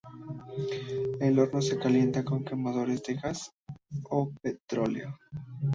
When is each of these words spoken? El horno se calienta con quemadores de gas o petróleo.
El 1.19 1.37
horno 1.37 1.61
se 1.61 1.77
calienta 1.77 2.25
con 2.25 2.43
quemadores 2.43 3.03
de 3.03 3.13
gas 3.13 3.53
o 4.09 4.31
petróleo. 4.41 5.15